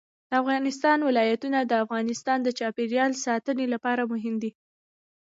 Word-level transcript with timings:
د 0.29 0.31
افغانستان 0.41 0.97
ولايتونه 1.09 1.59
د 1.63 1.71
افغانستان 1.83 2.37
د 2.43 2.49
چاپیریال 2.59 3.11
ساتنې 3.25 3.65
لپاره 3.73 4.01
مهم 4.11 4.35
دي. 4.43 4.51